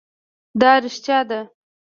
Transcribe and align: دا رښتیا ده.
دا 0.59 0.71
رښتیا 0.83 1.19
ده. 1.29 1.39